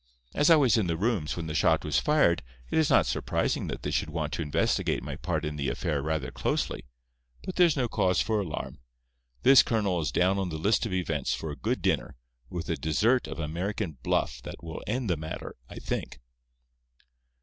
As 0.33 0.49
I 0.49 0.55
was 0.55 0.77
in 0.77 0.87
the 0.87 0.97
rooms 0.97 1.37
when 1.37 1.45
the 1.45 1.53
shot 1.53 1.85
was 1.85 1.99
fired, 1.99 2.41
it 2.71 2.79
is 2.79 2.89
not 2.89 3.05
surprising 3.05 3.67
that 3.67 3.83
they 3.83 3.91
should 3.91 4.09
want 4.09 4.33
to 4.33 4.41
investigate 4.41 5.03
my 5.03 5.15
part 5.15 5.45
in 5.45 5.57
the 5.57 5.69
affair 5.69 6.01
rather 6.01 6.31
closely. 6.31 6.85
But 7.43 7.55
there's 7.55 7.77
no 7.77 7.87
cause 7.87 8.19
for 8.19 8.39
alarm. 8.39 8.79
This 9.43 9.61
colonel 9.61 10.01
is 10.01 10.11
down 10.11 10.39
on 10.39 10.49
the 10.49 10.57
list 10.57 10.87
of 10.87 10.91
events 10.93 11.35
for 11.35 11.51
a 11.51 11.55
good 11.55 11.83
dinner, 11.83 12.15
with 12.49 12.67
a 12.67 12.77
dessert 12.77 13.27
of 13.27 13.37
American 13.37 13.99
'bluff' 14.01 14.41
that 14.41 14.63
will 14.63 14.81
end 14.87 15.07
the 15.07 15.17
matter, 15.17 15.55
I 15.69 15.75
think." 15.75 16.19